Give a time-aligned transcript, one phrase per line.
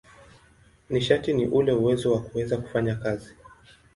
[0.89, 3.33] Nishati ni ule uwezo wa kuweza kufanya kazi.